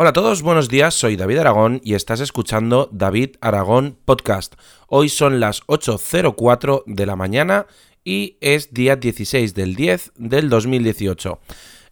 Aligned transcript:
Hola 0.00 0.10
a 0.10 0.12
todos, 0.12 0.42
buenos 0.42 0.68
días, 0.68 0.94
soy 0.94 1.16
David 1.16 1.38
Aragón 1.38 1.80
y 1.82 1.94
estás 1.94 2.20
escuchando 2.20 2.88
David 2.92 3.30
Aragón 3.40 3.98
Podcast. 4.04 4.54
Hoy 4.86 5.08
son 5.08 5.40
las 5.40 5.66
8.04 5.66 6.84
de 6.86 7.04
la 7.04 7.16
mañana 7.16 7.66
y 8.04 8.36
es 8.40 8.72
día 8.72 8.94
16 8.94 9.54
del 9.54 9.74
10 9.74 10.12
del 10.14 10.50
2018. 10.50 11.40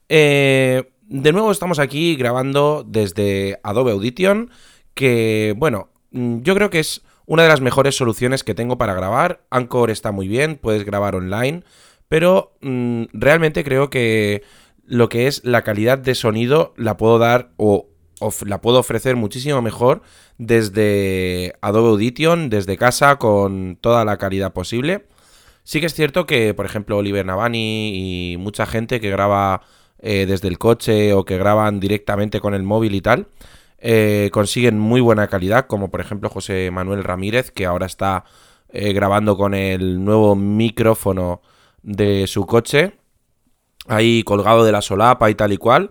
Eh, 0.08 0.84
de 1.00 1.32
nuevo 1.32 1.50
estamos 1.50 1.80
aquí 1.80 2.14
grabando 2.14 2.84
desde 2.86 3.58
Adobe 3.64 3.90
Audition, 3.90 4.52
que 4.94 5.54
bueno, 5.56 5.88
yo 6.12 6.54
creo 6.54 6.70
que 6.70 6.78
es 6.78 7.02
una 7.26 7.42
de 7.42 7.48
las 7.48 7.60
mejores 7.60 7.96
soluciones 7.96 8.44
que 8.44 8.54
tengo 8.54 8.78
para 8.78 8.94
grabar. 8.94 9.44
Anchor 9.50 9.90
está 9.90 10.12
muy 10.12 10.28
bien, 10.28 10.60
puedes 10.62 10.84
grabar 10.84 11.16
online, 11.16 11.64
pero 12.06 12.56
mm, 12.60 13.06
realmente 13.14 13.64
creo 13.64 13.90
que 13.90 14.44
lo 14.84 15.08
que 15.08 15.26
es 15.26 15.44
la 15.44 15.62
calidad 15.62 15.98
de 15.98 16.14
sonido 16.14 16.72
la 16.76 16.96
puedo 16.96 17.18
dar 17.18 17.50
o 17.56 17.88
la 18.46 18.60
puedo 18.60 18.78
ofrecer 18.78 19.16
muchísimo 19.16 19.62
mejor 19.62 20.02
desde 20.38 21.54
Adobe 21.60 21.90
Audition, 21.90 22.50
desde 22.50 22.76
casa, 22.76 23.16
con 23.16 23.76
toda 23.80 24.04
la 24.04 24.16
calidad 24.16 24.52
posible. 24.52 25.06
Sí 25.64 25.80
que 25.80 25.86
es 25.86 25.94
cierto 25.94 26.26
que, 26.26 26.54
por 26.54 26.64
ejemplo, 26.64 26.96
Oliver 26.96 27.26
Navani 27.26 28.32
y 28.32 28.36
mucha 28.36 28.66
gente 28.66 29.00
que 29.00 29.10
graba 29.10 29.62
eh, 29.98 30.26
desde 30.26 30.48
el 30.48 30.58
coche 30.58 31.12
o 31.12 31.24
que 31.24 31.38
graban 31.38 31.80
directamente 31.80 32.40
con 32.40 32.54
el 32.54 32.62
móvil 32.62 32.94
y 32.94 33.00
tal, 33.00 33.28
eh, 33.78 34.30
consiguen 34.32 34.78
muy 34.78 35.00
buena 35.00 35.26
calidad, 35.26 35.66
como 35.66 35.90
por 35.90 36.00
ejemplo 36.00 36.28
José 36.30 36.70
Manuel 36.70 37.04
Ramírez, 37.04 37.50
que 37.50 37.66
ahora 37.66 37.86
está 37.86 38.24
eh, 38.68 38.92
grabando 38.92 39.36
con 39.36 39.54
el 39.54 40.04
nuevo 40.04 40.36
micrófono 40.36 41.42
de 41.82 42.26
su 42.26 42.46
coche, 42.46 42.98
ahí 43.88 44.22
colgado 44.22 44.64
de 44.64 44.72
la 44.72 44.82
solapa 44.82 45.30
y 45.30 45.34
tal 45.34 45.52
y 45.52 45.56
cual 45.56 45.90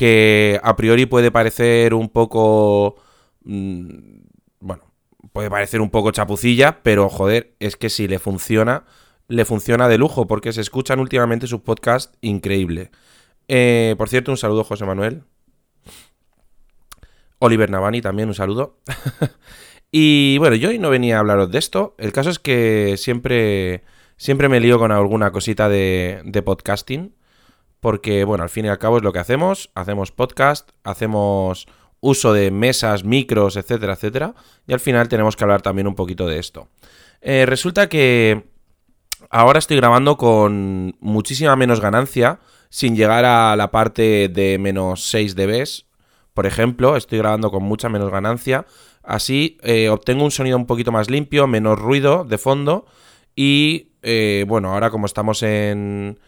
que 0.00 0.58
a 0.62 0.76
priori 0.76 1.04
puede 1.04 1.30
parecer 1.30 1.92
un 1.92 2.08
poco... 2.08 2.96
Mm, 3.44 4.22
bueno, 4.60 4.94
puede 5.34 5.50
parecer 5.50 5.82
un 5.82 5.90
poco 5.90 6.10
chapucilla, 6.10 6.82
pero 6.82 7.10
joder, 7.10 7.54
es 7.60 7.76
que 7.76 7.90
si 7.90 8.08
le 8.08 8.18
funciona, 8.18 8.86
le 9.28 9.44
funciona 9.44 9.88
de 9.88 9.98
lujo, 9.98 10.26
porque 10.26 10.54
se 10.54 10.62
escuchan 10.62 11.00
últimamente 11.00 11.46
sus 11.46 11.60
podcasts 11.60 12.16
increíble. 12.22 12.90
Eh, 13.46 13.94
por 13.98 14.08
cierto, 14.08 14.30
un 14.30 14.38
saludo, 14.38 14.64
José 14.64 14.86
Manuel. 14.86 15.24
Oliver 17.38 17.68
Navani 17.68 18.00
también, 18.00 18.28
un 18.30 18.34
saludo. 18.34 18.78
y 19.92 20.38
bueno, 20.38 20.56
yo 20.56 20.70
hoy 20.70 20.78
no 20.78 20.88
venía 20.88 21.18
a 21.18 21.20
hablaros 21.20 21.50
de 21.50 21.58
esto. 21.58 21.94
El 21.98 22.12
caso 22.12 22.30
es 22.30 22.38
que 22.38 22.94
siempre, 22.96 23.84
siempre 24.16 24.48
me 24.48 24.60
lío 24.60 24.78
con 24.78 24.92
alguna 24.92 25.30
cosita 25.30 25.68
de, 25.68 26.22
de 26.24 26.40
podcasting 26.40 27.19
porque, 27.80 28.24
bueno, 28.24 28.44
al 28.44 28.50
fin 28.50 28.66
y 28.66 28.68
al 28.68 28.78
cabo 28.78 28.98
es 28.98 29.02
lo 29.02 29.12
que 29.12 29.18
hacemos, 29.18 29.70
hacemos 29.74 30.12
podcast, 30.12 30.70
hacemos 30.84 31.66
uso 32.00 32.32
de 32.32 32.50
mesas, 32.50 33.04
micros, 33.04 33.56
etcétera, 33.56 33.94
etcétera, 33.94 34.34
y 34.66 34.72
al 34.72 34.80
final 34.80 35.08
tenemos 35.08 35.36
que 35.36 35.44
hablar 35.44 35.62
también 35.62 35.86
un 35.86 35.94
poquito 35.94 36.26
de 36.26 36.38
esto. 36.38 36.68
Eh, 37.20 37.44
resulta 37.46 37.88
que 37.88 38.44
ahora 39.28 39.58
estoy 39.58 39.76
grabando 39.76 40.16
con 40.16 40.96
muchísima 41.00 41.56
menos 41.56 41.80
ganancia, 41.80 42.40
sin 42.70 42.96
llegar 42.96 43.24
a 43.24 43.56
la 43.56 43.70
parte 43.70 44.28
de 44.28 44.58
menos 44.58 45.02
6 45.04 45.34
dB, 45.34 45.84
por 46.34 46.46
ejemplo, 46.46 46.96
estoy 46.96 47.18
grabando 47.18 47.50
con 47.50 47.64
mucha 47.64 47.88
menos 47.88 48.10
ganancia, 48.10 48.64
así 49.02 49.58
eh, 49.62 49.88
obtengo 49.88 50.24
un 50.24 50.30
sonido 50.30 50.56
un 50.56 50.66
poquito 50.66 50.92
más 50.92 51.10
limpio, 51.10 51.46
menos 51.46 51.78
ruido 51.78 52.24
de 52.24 52.38
fondo, 52.38 52.86
y 53.34 53.92
eh, 54.02 54.44
bueno, 54.48 54.72
ahora 54.72 54.90
como 54.90 55.06
estamos 55.06 55.42
en 55.42 56.18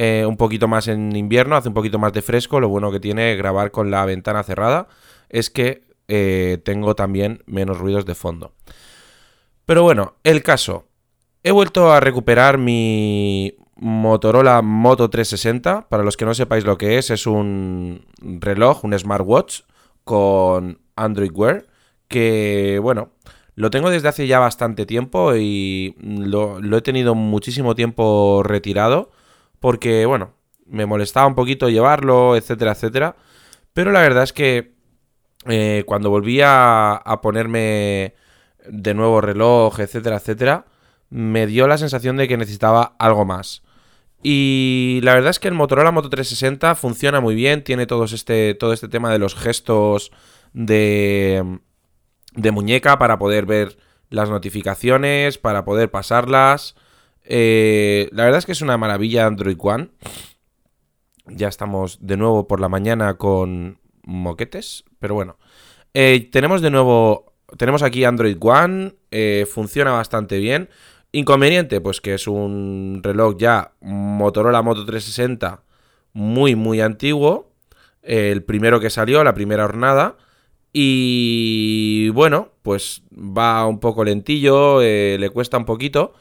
eh, 0.00 0.24
un 0.24 0.36
poquito 0.36 0.68
más 0.68 0.86
en 0.86 1.16
invierno, 1.16 1.56
hace 1.56 1.66
un 1.66 1.74
poquito 1.74 1.98
más 1.98 2.12
de 2.12 2.22
fresco. 2.22 2.60
Lo 2.60 2.68
bueno 2.68 2.92
que 2.92 3.00
tiene 3.00 3.34
grabar 3.34 3.72
con 3.72 3.90
la 3.90 4.04
ventana 4.04 4.44
cerrada 4.44 4.86
es 5.28 5.50
que 5.50 5.88
eh, 6.06 6.58
tengo 6.64 6.94
también 6.94 7.42
menos 7.46 7.78
ruidos 7.78 8.06
de 8.06 8.14
fondo. 8.14 8.52
Pero 9.66 9.82
bueno, 9.82 10.14
el 10.22 10.44
caso. 10.44 10.84
He 11.42 11.50
vuelto 11.50 11.92
a 11.92 11.98
recuperar 11.98 12.58
mi 12.58 13.54
Motorola 13.74 14.62
Moto 14.62 15.10
360. 15.10 15.88
Para 15.88 16.04
los 16.04 16.16
que 16.16 16.24
no 16.24 16.32
sepáis 16.32 16.64
lo 16.64 16.78
que 16.78 16.98
es, 16.98 17.10
es 17.10 17.26
un 17.26 18.06
reloj, 18.20 18.84
un 18.84 18.96
smartwatch 18.96 19.62
con 20.04 20.78
Android 20.94 21.32
Wear. 21.34 21.66
Que 22.06 22.78
bueno, 22.80 23.10
lo 23.56 23.70
tengo 23.70 23.90
desde 23.90 24.06
hace 24.06 24.28
ya 24.28 24.38
bastante 24.38 24.86
tiempo 24.86 25.34
y 25.34 25.96
lo 25.98 26.76
he 26.76 26.82
tenido 26.82 27.16
muchísimo 27.16 27.74
tiempo 27.74 28.44
retirado 28.44 29.10
porque, 29.60 30.06
bueno, 30.06 30.34
me 30.66 30.86
molestaba 30.86 31.26
un 31.26 31.34
poquito 31.34 31.68
llevarlo, 31.68 32.36
etcétera, 32.36 32.72
etcétera. 32.72 33.16
Pero 33.72 33.92
la 33.92 34.00
verdad 34.00 34.24
es 34.24 34.32
que 34.32 34.74
eh, 35.46 35.84
cuando 35.86 36.10
volví 36.10 36.40
a, 36.44 37.02
ponerme 37.22 38.14
de 38.68 38.94
nuevo 38.94 39.20
reloj, 39.20 39.80
etcétera, 39.80 40.16
etcétera, 40.16 40.66
me 41.10 41.46
dio 41.46 41.66
la 41.66 41.78
sensación 41.78 42.16
de 42.16 42.28
que 42.28 42.36
necesitaba 42.36 42.96
algo 42.98 43.24
más. 43.24 43.62
Y 44.22 45.00
la 45.04 45.14
verdad 45.14 45.30
es 45.30 45.38
que 45.38 45.48
el 45.48 45.54
Motorola 45.54 45.92
Moto 45.92 46.10
360 46.10 46.74
funciona 46.74 47.20
muy 47.20 47.34
bien, 47.34 47.62
tiene 47.62 47.86
este, 48.12 48.54
todo 48.54 48.72
este 48.72 48.88
tema 48.88 49.12
de 49.12 49.18
los 49.18 49.36
gestos 49.36 50.10
de, 50.52 51.60
de 52.34 52.50
muñeca 52.50 52.98
para 52.98 53.18
poder 53.18 53.46
ver 53.46 53.78
las 54.10 54.28
notificaciones, 54.28 55.38
para 55.38 55.64
poder 55.64 55.90
pasarlas. 55.90 56.74
Eh, 57.30 58.08
la 58.12 58.24
verdad 58.24 58.38
es 58.38 58.46
que 58.46 58.52
es 58.52 58.62
una 58.62 58.78
maravilla 58.78 59.26
Android 59.26 59.58
One. 59.60 59.90
Ya 61.26 61.48
estamos 61.48 61.98
de 62.00 62.16
nuevo 62.16 62.48
por 62.48 62.58
la 62.58 62.70
mañana 62.70 63.18
con 63.18 63.78
moquetes, 64.02 64.84
pero 64.98 65.14
bueno. 65.14 65.36
Eh, 65.92 66.30
tenemos 66.32 66.62
de 66.62 66.70
nuevo, 66.70 67.34
tenemos 67.58 67.82
aquí 67.82 68.04
Android 68.04 68.38
One, 68.40 68.94
eh, 69.10 69.46
funciona 69.48 69.92
bastante 69.92 70.38
bien. 70.38 70.70
Inconveniente, 71.12 71.82
pues 71.82 72.00
que 72.00 72.14
es 72.14 72.26
un 72.26 73.00
reloj 73.02 73.36
ya 73.38 73.72
Motorola 73.80 74.62
Moto 74.62 74.86
360 74.86 75.62
muy, 76.14 76.54
muy 76.56 76.80
antiguo. 76.80 77.52
el 78.02 78.42
primero 78.42 78.80
que 78.80 78.88
salió, 78.88 79.22
la 79.22 79.34
primera 79.34 79.66
hornada. 79.66 80.16
Y 80.72 82.08
bueno, 82.10 82.52
pues 82.62 83.02
va 83.12 83.66
un 83.66 83.80
poco 83.80 84.04
lentillo, 84.04 84.80
le 84.80 85.30
cuesta 85.30 85.58
un 85.58 85.66
poquito. 85.66 86.14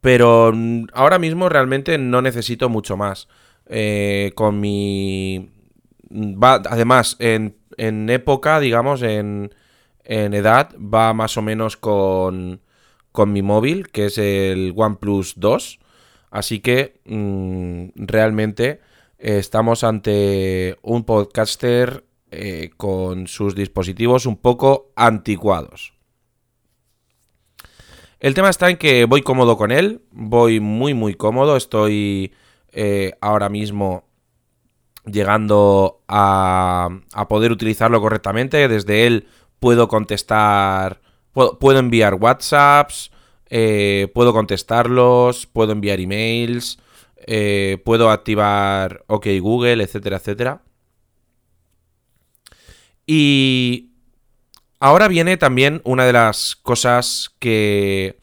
Pero 0.00 0.52
mm, 0.54 0.86
ahora 0.92 1.18
mismo 1.18 1.48
realmente 1.48 1.98
no 1.98 2.22
necesito 2.22 2.68
mucho 2.68 2.96
más. 2.96 3.28
Eh, 3.66 4.32
con 4.34 4.60
mi... 4.60 5.50
Mm, 6.10 6.42
va, 6.42 6.62
además, 6.66 7.16
en, 7.18 7.56
en 7.76 8.08
época, 8.10 8.60
digamos, 8.60 9.02
en, 9.02 9.54
en, 10.04 10.34
edad, 10.34 10.74
va 10.76 11.12
más 11.14 11.36
o 11.36 11.42
menos 11.42 11.76
con, 11.76 12.60
con 13.12 13.32
mi 13.32 13.42
móvil, 13.42 13.88
que 13.88 14.06
es 14.06 14.18
el 14.18 14.72
OnePlus 14.76 15.34
2. 15.36 15.80
Así 16.30 16.60
que 16.60 17.00
mm, 17.04 17.90
realmente 17.96 18.80
estamos 19.18 19.84
ante 19.84 20.76
un 20.82 21.04
podcaster 21.04 22.04
eh, 22.30 22.70
con 22.76 23.26
sus 23.26 23.54
dispositivos 23.54 24.26
un 24.26 24.36
poco 24.36 24.92
anticuados. 24.96 25.94
El 28.20 28.34
tema 28.34 28.50
está 28.50 28.68
en 28.68 28.76
que 28.78 29.04
voy 29.04 29.22
cómodo 29.22 29.56
con 29.56 29.70
él, 29.70 30.02
voy 30.10 30.58
muy 30.58 30.92
muy 30.92 31.14
cómodo, 31.14 31.56
estoy 31.56 32.32
eh, 32.72 33.12
ahora 33.20 33.48
mismo 33.48 34.04
llegando 35.04 36.02
a, 36.08 36.88
poder 37.28 37.52
utilizarlo 37.52 38.00
correctamente, 38.00 38.66
desde 38.66 39.06
él 39.06 39.28
puedo 39.60 39.86
contestar, 39.86 41.00
puedo, 41.32 41.78
enviar 41.78 42.14
WhatsApps, 42.14 43.12
eh, 43.50 44.10
puedo 44.14 44.32
contestarlos, 44.32 45.46
puedo 45.46 45.72
enviar 45.72 46.00
emails, 46.00 46.78
eh, 47.18 47.80
puedo 47.84 48.10
activar 48.10 49.04
OK 49.06 49.26
Google, 49.40 49.82
etcétera, 49.82 50.16
etcétera. 50.16 50.62
Y 53.06 53.87
Ahora 54.80 55.08
viene 55.08 55.36
también 55.36 55.80
una 55.84 56.06
de 56.06 56.12
las 56.12 56.54
cosas 56.54 57.34
que 57.40 58.18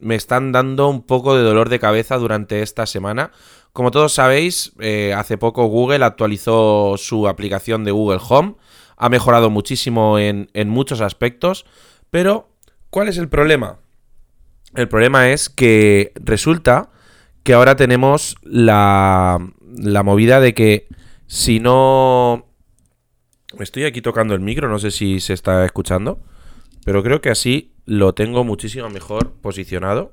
me 0.00 0.14
están 0.14 0.52
dando 0.52 0.88
un 0.88 1.02
poco 1.02 1.36
de 1.36 1.42
dolor 1.42 1.68
de 1.68 1.78
cabeza 1.78 2.16
durante 2.16 2.62
esta 2.62 2.86
semana. 2.86 3.30
Como 3.72 3.90
todos 3.90 4.14
sabéis, 4.14 4.72
eh, 4.80 5.12
hace 5.14 5.36
poco 5.36 5.66
Google 5.66 6.04
actualizó 6.04 6.94
su 6.96 7.28
aplicación 7.28 7.84
de 7.84 7.90
Google 7.90 8.20
Home. 8.26 8.54
Ha 8.96 9.10
mejorado 9.10 9.50
muchísimo 9.50 10.18
en, 10.18 10.48
muchos 10.66 11.02
aspectos. 11.02 11.66
Pero, 12.10 12.48
¿cuál 12.88 13.08
es 13.08 13.18
el 13.18 13.28
problema? 13.28 13.78
El 14.74 14.88
problema 14.88 15.30
es 15.30 15.50
que 15.50 16.12
resulta 16.16 16.90
que 17.42 17.52
ahora 17.52 17.76
tenemos 17.76 18.36
la, 18.42 19.38
la 19.76 20.02
movida 20.02 20.40
de 20.40 20.54
que 20.54 20.88
si 21.26 21.60
no 21.60 22.47
Estoy 23.58 23.84
aquí 23.84 24.02
tocando 24.02 24.34
el 24.34 24.40
micro, 24.40 24.68
no 24.68 24.78
sé 24.78 24.90
si 24.90 25.20
se 25.20 25.32
está 25.32 25.64
escuchando, 25.64 26.20
pero 26.84 27.02
creo 27.02 27.20
que 27.20 27.30
así 27.30 27.72
lo 27.86 28.12
tengo 28.14 28.44
muchísimo 28.44 28.90
mejor 28.90 29.32
posicionado. 29.40 30.12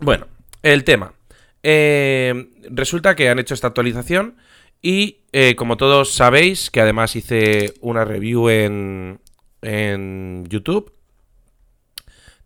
Bueno, 0.00 0.26
el 0.62 0.84
tema. 0.84 1.14
eh, 1.62 2.50
resulta 2.70 3.14
que 3.16 3.28
han 3.30 3.38
hecho 3.38 3.54
esta 3.54 3.68
actualización 3.68 4.36
y 4.82 5.20
eh, 5.32 5.54
como 5.56 5.76
todos 5.78 6.12
sabéis, 6.12 6.70
que 6.70 6.80
además 6.80 7.16
hice 7.16 7.72
una 7.80 8.04
review 8.04 8.50
en, 8.50 9.20
en 9.62 10.44
YouTube, 10.50 10.92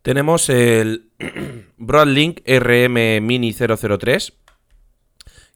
tenemos 0.03 0.49
el 0.50 1.11
Broadlink 1.79 2.41
RM 2.47 3.21
Mini 3.26 3.53
003, 3.53 4.35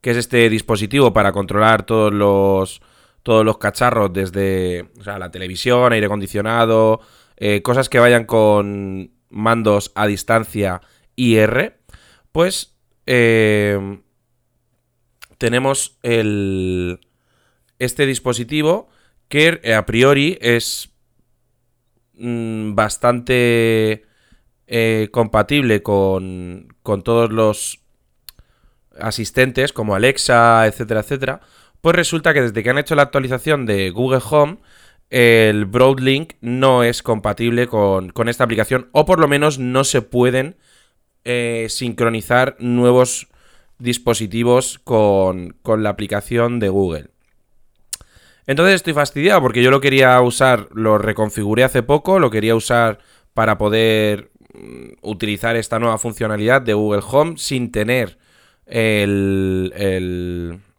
que 0.02 0.10
es 0.10 0.16
este 0.16 0.50
dispositivo 0.50 1.14
para 1.14 1.32
controlar 1.32 1.86
todos 1.86 2.12
los, 2.12 2.82
todos 3.22 3.44
los 3.46 3.56
cacharros 3.58 4.12
desde 4.12 4.90
la 5.06 5.30
televisión, 5.30 5.92
aire 5.92 6.06
acondicionado, 6.06 7.00
eh, 7.36 7.62
cosas 7.62 7.88
que 7.88 8.00
vayan 8.00 8.24
con 8.24 9.12
mandos 9.30 9.92
a 9.94 10.06
distancia 10.08 10.82
IR, 11.14 11.78
pues 12.32 12.76
eh, 13.06 14.00
tenemos 15.38 15.98
el, 16.02 16.98
este 17.78 18.04
dispositivo 18.04 18.88
que 19.28 19.60
eh, 19.62 19.74
a 19.74 19.86
priori 19.86 20.36
es 20.42 20.90
mm, 22.14 22.74
bastante 22.74 24.04
compatible 25.10 25.82
con, 25.82 26.74
con 26.82 27.02
todos 27.02 27.30
los 27.30 27.81
asistentes 29.00 29.72
como 29.72 29.94
Alexa, 29.94 30.66
etcétera, 30.66 31.00
etcétera. 31.00 31.40
Pues 31.80 31.96
resulta 31.96 32.32
que 32.32 32.42
desde 32.42 32.62
que 32.62 32.70
han 32.70 32.78
hecho 32.78 32.94
la 32.94 33.02
actualización 33.02 33.66
de 33.66 33.90
Google 33.90 34.22
Home, 34.30 34.58
el 35.10 35.66
Broadlink 35.66 36.34
no 36.40 36.84
es 36.84 37.02
compatible 37.02 37.66
con, 37.66 38.12
esta 38.28 38.44
aplicación, 38.44 38.88
o 38.92 39.04
por 39.04 39.20
lo 39.20 39.28
menos 39.28 39.58
no 39.58 39.84
se 39.84 40.00
pueden 40.00 40.56
eh, 41.24 41.66
sincronizar 41.68 42.56
nuevos 42.60 43.28
dispositivos 43.78 44.78
con, 44.78 45.56
la 45.66 45.90
aplicación 45.90 46.60
de 46.60 46.68
Google. 46.68 47.08
Entonces 48.46 48.76
estoy 48.76 48.94
fastidiado 48.94 49.42
porque 49.42 49.62
yo 49.62 49.70
lo 49.70 49.80
quería 49.80 50.20
usar, 50.20 50.68
lo 50.72 50.98
reconfiguré 50.98 51.64
hace 51.64 51.82
poco, 51.82 52.18
lo 52.18 52.30
quería 52.30 52.54
usar 52.54 52.98
para 53.34 53.58
poder 53.58 54.30
mm, 54.54 54.94
utilizar 55.02 55.56
esta 55.56 55.78
nueva 55.78 55.98
funcionalidad 55.98 56.62
de 56.62 56.74
Google 56.74 57.02
Home 57.06 57.34
sin 57.36 57.70
tener 57.70 58.18
el, 58.72 59.72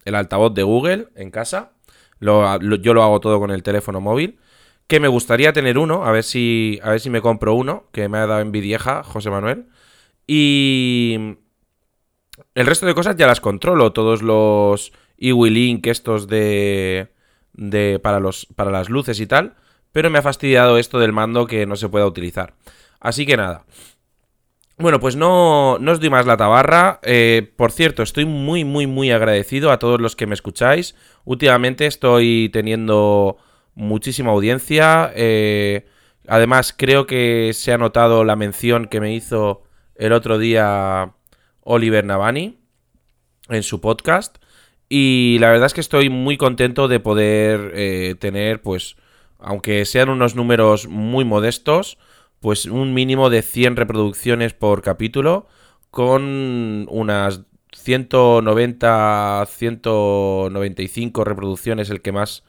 el, 0.06 0.16
altavoz 0.16 0.54
de 0.54 0.64
Google 0.64 1.08
en 1.16 1.30
casa. 1.30 1.72
yo 2.20 2.94
lo 2.94 3.04
hago 3.04 3.20
todo 3.20 3.40
con 3.40 3.52
el 3.52 3.64
teléfono 3.64 4.02
móvil. 4.02 4.40
Que 4.88 5.00
me 5.00 5.08
gustaría 5.08 5.54
tener 5.54 5.78
uno, 5.78 6.04
a 6.06 6.12
ver 6.12 6.24
si, 6.24 6.80
a 6.84 6.90
ver 6.90 7.00
si 7.00 7.10
me 7.10 7.22
compro 7.22 7.54
uno, 7.54 7.86
que 7.94 8.10
me 8.10 8.18
ha 8.18 8.28
dado 8.28 8.42
envidieja 8.42 9.04
José 9.04 9.30
Manuel. 9.30 9.68
Y, 10.28 11.38
el 12.56 12.66
resto 12.66 12.86
de 12.86 12.96
cosas 12.96 13.16
ya 13.16 13.28
las 13.28 13.42
controlo, 13.42 13.94
todos 13.94 14.22
los 14.22 14.92
iWilink 15.18 15.88
estos 15.88 16.28
de, 16.28 17.10
de 17.54 18.00
para, 18.02 18.20
los, 18.20 18.48
para 18.56 18.72
las 18.72 18.90
luces 18.90 19.20
y 19.20 19.28
tal, 19.28 19.56
pero 19.92 20.10
me 20.10 20.20
ha 20.20 20.24
fastidiado 20.24 20.78
esto 20.78 21.00
del 21.00 21.14
mando 21.14 21.46
que 21.48 21.66
no 21.66 21.76
se 21.76 21.90
pueda 21.90 22.06
utilizar. 22.06 22.56
Así 23.00 23.26
que 23.26 23.38
nada. 23.38 23.66
Bueno, 24.78 25.00
pues 25.00 25.16
no, 25.16 25.78
no 25.80 25.92
os 25.92 26.00
doy 26.00 26.10
más 26.10 26.26
la 26.26 26.38
tabarra. 26.38 27.00
Eh, 27.04 27.54
por 27.56 27.72
cierto, 27.72 28.02
estoy 28.02 28.26
muy, 28.26 28.66
muy, 28.66 28.88
muy 28.88 29.12
agradecido 29.12 29.72
a 29.72 29.78
todos 29.78 30.02
los 30.02 30.16
que 30.16 30.26
me 30.26 30.34
escucháis. 30.34 30.96
Últimamente 31.26 31.86
estoy 31.86 32.50
teniendo 32.52 33.38
muchísima 33.76 34.32
audiencia. 34.32 35.12
Eh, 35.16 35.86
además, 36.28 36.74
creo 36.76 37.06
que 37.06 37.52
se 37.54 37.72
ha 37.72 37.78
notado 37.78 38.24
la 38.24 38.36
mención 38.36 38.86
que 38.86 39.00
me 39.00 39.14
hizo 39.14 39.64
el 39.96 40.12
otro 40.12 40.40
día 40.40 41.14
Oliver 41.62 42.04
Navani 42.04 42.58
en 43.50 43.64
su 43.64 43.80
podcast. 43.80 44.38
Y 44.90 45.38
la 45.40 45.52
verdad 45.52 45.68
es 45.68 45.74
que 45.74 45.82
estoy 45.82 46.10
muy 46.10 46.36
contento 46.36 46.88
de 46.88 47.00
poder 47.00 47.72
eh, 47.76 48.16
tener, 48.20 48.62
pues, 48.62 48.96
aunque 49.40 49.86
sean 49.86 50.10
unos 50.10 50.36
números 50.36 50.88
muy 50.88 51.26
modestos, 51.26 51.98
pues 52.44 52.66
un 52.66 52.94
mínimo 52.94 53.30
de 53.30 53.42
100 53.42 53.78
reproducciones 53.78 54.54
por 54.54 54.82
capítulo, 54.82 55.48
con 55.92 56.86
unas 56.90 57.44
190, 57.72 59.46
195 59.48 61.24
reproducciones 61.24 61.90
el 61.90 62.02
que 62.02 62.12
más 62.12 62.44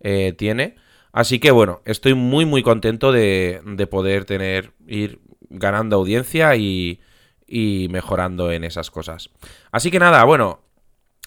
eh, 0.00 0.34
tiene. 0.36 0.74
Así 1.12 1.38
que 1.38 1.52
bueno, 1.52 1.80
estoy 1.84 2.14
muy 2.14 2.44
muy 2.44 2.64
contento 2.64 3.12
de, 3.12 3.60
de 3.64 3.86
poder 3.86 4.24
tener, 4.24 4.72
ir 4.88 5.20
ganando 5.48 5.94
audiencia 5.94 6.56
y, 6.56 7.00
y 7.46 7.86
mejorando 7.92 8.50
en 8.50 8.64
esas 8.64 8.90
cosas. 8.90 9.30
Así 9.70 9.92
que 9.92 10.00
nada, 10.00 10.24
bueno, 10.24 10.65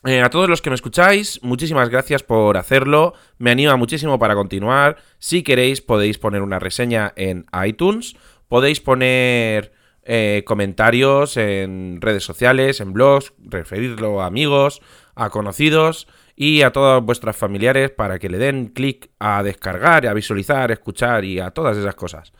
eh, 0.05 0.21
a 0.21 0.29
todos 0.29 0.47
los 0.47 0.61
que 0.61 0.69
me 0.69 0.75
escucháis, 0.75 1.39
muchísimas 1.43 1.89
gracias 1.89 2.23
por 2.23 2.57
hacerlo. 2.57 3.13
Me 3.37 3.51
anima 3.51 3.75
muchísimo 3.75 4.17
para 4.17 4.35
continuar. 4.35 4.97
Si 5.17 5.43
queréis, 5.43 5.81
podéis 5.81 6.17
poner 6.17 6.41
una 6.41 6.59
reseña 6.59 7.13
en 7.15 7.45
iTunes. 7.65 8.15
Podéis 8.47 8.79
poner 8.79 9.73
eh, 10.03 10.43
comentarios 10.45 11.37
en 11.37 11.99
redes 12.01 12.23
sociales, 12.23 12.79
en 12.79 12.93
blogs, 12.93 13.33
referirlo 13.39 14.21
a 14.21 14.25
amigos, 14.25 14.81
a 15.15 15.29
conocidos 15.29 16.07
y 16.35 16.61
a 16.61 16.71
todos 16.71 17.03
vuestros 17.03 17.35
familiares 17.35 17.91
para 17.91 18.17
que 18.17 18.29
le 18.29 18.37
den 18.37 18.67
clic 18.67 19.09
a 19.19 19.43
descargar, 19.43 20.07
a 20.07 20.13
visualizar, 20.13 20.71
escuchar 20.71 21.25
y 21.25 21.39
a 21.39 21.51
todas 21.51 21.75
esas 21.77 21.95
cosas. 21.95 22.31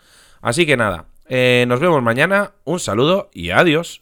Así 0.41 0.65
que 0.65 0.77
nada, 0.77 1.09
eh, 1.27 1.65
nos 1.67 1.81
vemos 1.81 2.01
mañana, 2.01 2.53
un 2.63 2.79
saludo 2.79 3.29
y 3.33 3.49
adiós. 3.49 4.01